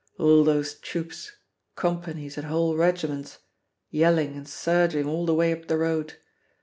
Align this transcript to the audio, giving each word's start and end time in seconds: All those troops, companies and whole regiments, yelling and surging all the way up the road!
All 0.17 0.43
those 0.43 0.73
troops, 0.79 1.31
companies 1.75 2.35
and 2.35 2.47
whole 2.47 2.75
regiments, 2.75 3.37
yelling 3.91 4.35
and 4.35 4.47
surging 4.47 5.05
all 5.05 5.27
the 5.27 5.35
way 5.35 5.53
up 5.53 5.67
the 5.67 5.77
road! 5.77 6.15